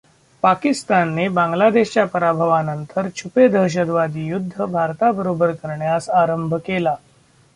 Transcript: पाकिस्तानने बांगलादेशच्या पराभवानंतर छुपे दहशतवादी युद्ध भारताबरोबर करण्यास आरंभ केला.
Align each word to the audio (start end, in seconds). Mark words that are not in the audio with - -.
पाकिस्तानने 0.43 1.27
बांगलादेशच्या 1.27 2.05
पराभवानंतर 2.05 3.07
छुपे 3.15 3.47
दहशतवादी 3.47 4.25
युद्ध 4.27 4.61
भारताबरोबर 4.61 5.51
करण्यास 5.51 6.09
आरंभ 6.09 6.55
केला. 6.55 6.95